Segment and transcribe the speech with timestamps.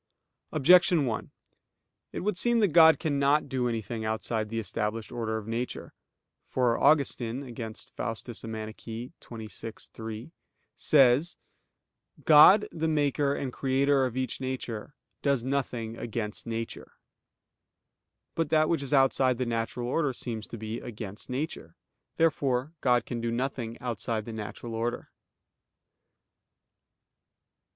[0.51, 1.29] Objection 1:
[2.11, 5.93] It would seem that God cannot do anything outside the established order of nature.
[6.47, 8.25] For Augustine (Contra Faust.
[8.25, 9.11] xxvi,
[9.91, 10.31] 3)
[10.75, 11.37] says:
[12.25, 16.93] "God the Maker and Creator of each nature, does nothing against nature."
[18.33, 21.75] But that which is outside the natural order seems to be against nature.
[22.17, 25.11] Therefore God can do nothing outside the natural order.